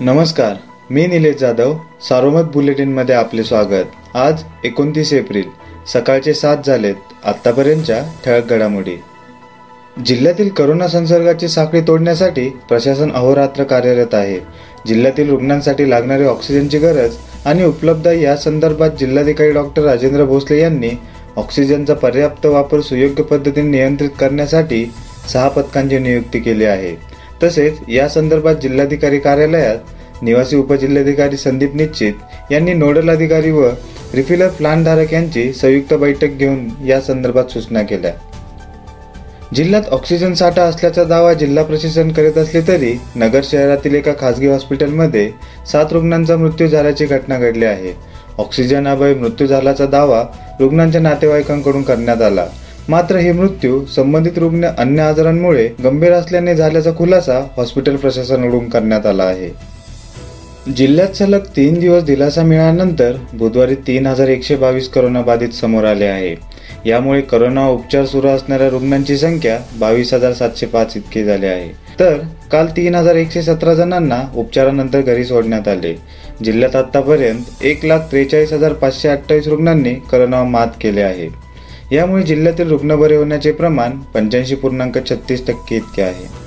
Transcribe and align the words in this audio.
नमस्कार 0.00 0.54
मी 0.90 1.06
निलेश 1.06 1.36
जाधव 1.36 1.74
सारोमत 2.08 2.42
बुलेटिनमध्ये 2.42 3.14
आपले 3.14 3.44
स्वागत. 3.44 4.16
आज 4.16 4.42
एकोणतीस 4.64 5.12
एप्रिल 5.12 5.44
सकाळचे 5.92 6.34
सात 6.34 6.56
झालेत 6.66 6.94
आत्तापर्यंतच्या 7.24 8.02
ठळक 8.24 8.50
घडामोडी. 8.50 8.96
जिल्ह्यातील 10.06 10.48
करोना 10.48 10.88
संसर्गाची 10.88 11.48
साखळी 11.48 11.80
तोडण्यासाठी 11.80 12.48
प्रशासन 12.48 13.12
अहोरात्र 13.12 13.64
कार्यरत 13.64 14.14
आहे. 14.14 14.38
जिल्ह्यातील 14.86 15.30
रुग्णांसाठी 15.30 15.90
लागणारी 15.90 16.24
ऑक्सिजनची 16.24 16.78
गरज 16.78 17.16
आणि 17.44 17.64
उपलब्ध 17.64 18.06
या 18.06 18.36
संदर्भात 18.36 18.90
जिल्हाधिकारी 19.00 19.50
डॉक्टर 19.50 19.82
राजेंद्र 19.82 20.24
भोसले 20.24 20.60
यांनी 20.60 20.90
ऑक्सिजनचा 21.36 21.94
पर्याप्त 21.94 22.46
वापर 22.46 22.80
सुयोग्य 22.80 23.22
पद्धतीने 23.22 23.68
नियंत्रित 23.68 24.10
करण्यासाठी 24.20 24.92
सहा 25.32 25.48
पथकांची 25.48 25.98
नियुक्ती 25.98 26.40
केली 26.40 26.64
आहे. 26.64 27.13
तसेच 27.44 27.78
या 27.88 28.08
संदर्भात 28.08 28.54
जिल्हाधिकारी 28.62 29.18
कार्यालयात 29.18 30.22
निवासी 30.22 30.56
उपजिल्हाधिकारी 30.56 31.36
संदीप 31.36 31.74
निश्चित 31.74 32.52
यांनी 32.52 32.72
नोडल 32.72 33.10
अधिकारी 33.10 33.50
व 33.50 33.68
रिफिलर 34.14 34.48
प्लांटधारक 34.48 35.12
यांची 35.12 35.52
संयुक्त 35.52 35.94
बैठक 35.94 36.36
घेऊन 36.38 36.68
या 36.86 37.00
संदर्भात 37.00 37.44
सूचना 37.44 37.82
केल्या. 37.82 38.12
जिल्ह्यात 39.54 39.82
ऑक्सिजन 39.90 40.34
साठा 40.34 40.62
असल्याचा 40.62 41.04
दावा 41.04 41.32
जिल्हा 41.32 41.64
प्रशासन 41.64 42.12
करीत 42.12 42.38
असले 42.38 42.60
तरी 42.60 42.94
नगर 43.16 43.40
शहरातील 43.44 43.94
एका 43.94 44.12
खासगी 44.20 44.46
हॉस्पिटलमध्ये 44.46 45.30
सात 45.72 45.92
रुग्णांचा 45.92 46.36
मृत्यू 46.36 46.66
झाल्याची 46.66 47.06
घटना 47.06 47.38
घडली 47.38 47.64
आहे. 47.64 47.92
ऑक्सिजन 48.38 48.88
अभावी 48.88 49.14
मृत्यू 49.14 49.46
झाल्याचा 49.46 49.86
दावा 49.86 50.22
रुग्णांच्या 50.60 51.00
नातेवाईकांकडून 51.00 51.82
करण्यात 51.82 52.22
आला. 52.22 52.46
मात्र 52.88 53.16
हे 53.16 53.32
मृत्यू 53.32 53.84
संबंधित 53.86 54.38
रुग्ण 54.38 54.64
अन्य 54.78 55.02
आजारांमुळे 55.02 55.68
गंभीर 55.84 56.12
असल्याने 56.12 56.54
झाल्याचा 56.54 56.90
खुलासा 56.92 57.38
हॉस्पिटल 57.56 57.96
प्रशासनाकडून 57.96 58.68
करण्यात 58.68 59.06
आला 59.06 59.24
आहे. 59.24 59.48
जिल्ह्यात 60.76 61.16
सलग 61.16 61.46
तीन 61.56 61.78
दिवस 61.80 62.02
दिलासा 62.02 62.42
मिळाल्यानंतर 62.42 63.16
बुधवारी 63.32 63.74
तीन 63.74 64.06
हजार 64.06 64.28
एकशे 64.28 64.56
बावीस 64.56 64.88
करोना 64.88 65.22
बाधित 65.22 65.48
समोर 65.48 65.84
आले 65.84 66.04
आहे. 66.04 66.34
यामुळे 66.86 67.20
करोना 67.20 67.68
उपचार 67.68 68.04
सुरू 68.04 68.28
असणाऱ्या 68.28 68.68
रुग्णांची 68.70 69.16
संख्या 69.16 69.58
बावीस 69.78 70.14
हजार 70.14 70.32
सातशे 70.32 70.66
पाच 70.66 70.92
इतकी 70.96 71.24
झाली 71.24 71.46
आहे. 71.46 71.68
तर 72.00 72.18
काल 72.52 72.66
तीन 72.66 72.94
हजार 72.94 73.14
एकशे 73.14 73.42
सतरा 73.42 73.74
जणांना 73.74 74.22
उपचारानंतर 74.34 75.00
घरी 75.00 75.24
सोडण्यात 75.24 75.68
आले. 75.68 75.94
जिल्ह्यात 76.44 76.76
आतापर्यंत 76.76 77.64
एक 77.64 77.84
लाख 77.84 77.98
त्रेचाळीस 77.98 78.52
हजार 78.52 78.72
पाचशे 78.72 79.08
अठ्ठावीस 79.08 79.48
रुग्णांनी 79.48 79.94
करोनावर 79.94 80.46
मात 80.46 80.68
केले 80.80 81.02
आहे. 81.02 81.43
यामुळे 81.94 82.22
जिल्ह्यातील 82.22 82.70
रुग्ण 82.70 82.94
बरे 82.96 83.16
होण्याचे 83.16 83.52
प्रमाण 83.52 83.98
पंच्याऐंशी 84.14 84.54
पूर्णांक 84.54 84.98
छत्तीस 85.10 85.46
टक्के 85.46 85.76
इतके 85.76 86.02
आहे. 86.02 86.42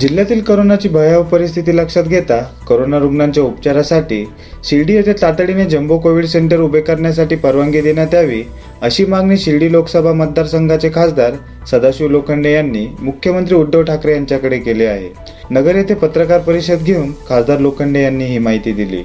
जिल्ह्यातील 0.00 0.40
करोनाची 0.40 0.88
भयावह 0.88 1.24
परिस्थिती 1.28 1.76
लक्षात 1.76 2.04
घेता 2.04 2.36
करोना 2.68 2.98
रुग्णांच्या 2.98 3.42
उपचारासाठी 3.42 4.24
शिर्डी 4.64 4.94
येथे 4.94 5.12
तातडीने 5.12 5.64
जम्बो 5.64 5.98
कोविड 5.98 6.26
सेंटर 6.26 6.60
उभे 6.60 6.80
करण्यासाठी 6.80 7.36
परवानगी 7.36 7.80
देण्यात 7.80 8.14
यावी 8.14 8.42
अशी 8.82 9.04
मागणी 9.04 9.36
शिर्डी 9.36 9.72
लोकसभा 9.72 10.12
मतदारसंघाचे 10.12 10.90
खासदार 10.94 11.34
सदाशिव 11.70 12.08
लोखंडे 12.08 12.52
यांनी 12.52 12.86
मुख्यमंत्री 13.00 13.54
उद्धव 13.54 13.82
ठाकरे 13.82 14.12
यांच्याकडे 14.12 14.58
केली 14.58 14.84
आहे. 14.84 15.08
नगर 15.50 15.76
येथे 15.76 15.94
पत्रकार 15.94 16.40
परिषद 16.40 16.82
घेऊन 16.82 17.12
खासदार 17.28 17.58
लोखंडे 17.58 18.02
यांनी 18.02 18.24
ही 18.24 18.38
माहिती 18.38 18.72
दिली. 18.72 19.02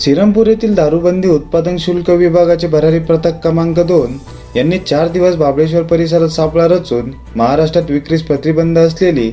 श्रीरामपूर 0.00 0.46
येथील 0.46 0.74
दारूबंदी 0.74 1.28
उत्पादन 1.28 1.76
शुल्क 1.78 2.08
विभागाचे 2.10 2.66
भरारी 2.68 2.98
पथक 3.08 3.40
क्रमांक 3.42 3.78
दोन 3.80 4.16
यांनी 4.56 4.78
चार 4.80 5.08
दिवस 5.08 5.34
बाबळेश्वर 5.36 5.82
परिसरात 5.82 6.28
सापळा 6.28 6.66
रचून 6.68 7.10
महाराष्ट्रात 7.36 7.90
विक्रीस 7.90 8.22
प्रतिबंध 8.22 8.78
असलेली 8.78 9.28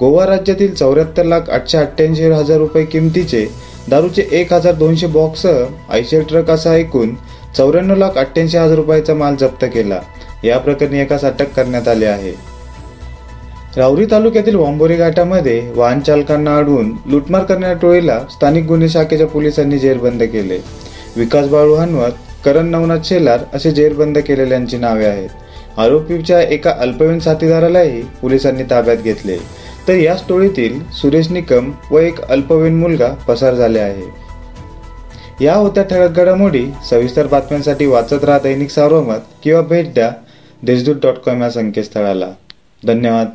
गोवा 0.00 0.26
राज्यातील 0.26 0.74
चौऱ्याहत्तर 0.74 1.24
लाख 1.24 1.48
आठशे 1.50 1.78
अठ्ठ्याऐंशी 1.78 2.24
हजार 2.24 2.58
रुपये 2.58 2.84
किमतीचे 2.84 3.46
दारूचे 3.88 4.26
एक 4.30 4.52
हजार 4.52 4.74
दोनशे 4.74 5.06
बॉक्ससह 5.06 5.94
ऐंशी 5.94 6.20
ट्रक 6.20 6.50
असा 6.50 6.72
ऐकून 6.72 7.14
चौऱ्याण्णव 7.56 7.96
लाख 7.96 8.18
अठ्ठ्याऐंशी 8.18 8.58
हजार 8.58 8.76
रुपयाचा 8.76 9.14
माल 9.14 9.36
जप्त 9.36 9.64
केला. 9.64 10.00
या 10.44 10.58
प्रकरणी 10.58 11.00
एकास 11.00 11.24
अटक 11.24 11.54
करण्यात 11.56 11.88
आली 11.88 12.04
आहे. 12.04 12.32
राऊरी 13.76 14.06
तालुक्यातील 14.06 14.54
वांबोरी 14.54 14.96
घाटामध्ये 14.96 15.72
वाहन 15.76 16.00
चालकांना 16.00 16.56
अडवून 16.56 16.96
लुटमार 17.06 17.44
करणाऱ्या 17.44 17.76
टोळीला 17.82 18.20
स्थानिक 18.30 18.64
गुन्हे 18.64 18.88
शाखेच्या 18.88 19.26
पोलिसांनी 19.26 19.78
जेरबंद 19.78 20.22
केले. 20.22 20.58
विकास 21.16 21.48
बाळू 21.48 21.74
हनवत 21.74 22.10
करण 22.44 22.66
नवनाथ 22.66 22.98
शेलार 23.04 23.38
असे 23.54 23.70
जेरबंद 23.70 24.18
केलेल्यांची 24.18 24.76
नावे 24.76 25.04
आहेत. 25.04 25.28
आरोपीच्या 25.78 26.40
एका 26.42 26.74
अल्पवयीन 26.78 27.18
साथीदारालाही 27.18 28.02
पोलिसांनी 28.02 28.62
ताब्यात 28.62 28.96
घेतले. 28.96 29.38
तर 29.88 29.94
याच 29.94 30.24
टोळीतील 30.28 30.80
सुरेश 30.90 31.30
निकम 31.30 31.72
व 31.90 31.98
एक 31.98 32.20
अल्पवयीन 32.20 32.74
मुलगा 32.74 33.08
पसार 33.08 33.54
झाले 33.54 33.78
आहे. 33.78 34.06
या 35.44 35.54
होत्या 35.54 35.82
ठळक 35.82 36.10
घडामोडी 36.10 36.66
सविस्तर 36.90 37.26
बातम्यांसाठी 37.26 37.86
वाचत 37.86 38.24
राहा 38.24 38.38
दैनिक 38.38 38.70
सार्वमत 38.70 39.20
किंवा 39.44 39.60
भेट 39.60 39.94
द्या 39.94 40.10
देशदूत 40.62 40.96
डॉट 41.02 41.14
कॉम 41.14 41.42
या 41.42 41.50
संकेतस्थळाला. 41.50 42.28
धन्यवाद. 42.86 43.26